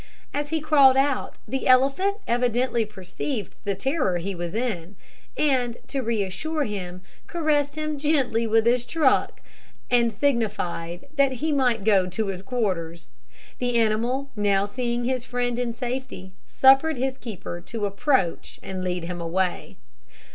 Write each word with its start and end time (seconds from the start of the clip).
As 0.33 0.49
he 0.49 0.59
crawled 0.61 0.97
out, 0.97 1.37
the 1.47 1.67
elephant 1.67 2.17
evidently 2.27 2.85
perceived 2.85 3.53
the 3.65 3.75
terror 3.75 4.17
he 4.17 4.33
was 4.33 4.55
in, 4.55 4.95
and, 5.37 5.77
to 5.89 6.01
reassure 6.01 6.63
him, 6.63 7.03
caressed 7.27 7.77
him 7.77 7.99
gently 7.99 8.47
with 8.47 8.65
his 8.65 8.83
trunk, 8.83 9.43
and 9.91 10.11
signified 10.11 11.05
that 11.17 11.33
he 11.33 11.51
might 11.51 11.83
go 11.83 12.07
to 12.07 12.27
his 12.29 12.41
quarters. 12.41 13.11
The 13.59 13.75
animal 13.75 14.31
now 14.35 14.65
seeing 14.65 15.03
his 15.03 15.23
friend 15.23 15.59
in 15.59 15.71
safety, 15.71 16.31
suffered 16.47 16.97
his 16.97 17.15
keeper 17.19 17.61
to 17.67 17.85
approach 17.85 18.59
and 18.63 18.83
lead 18.83 19.03
him 19.03 19.21
away. 19.21 19.77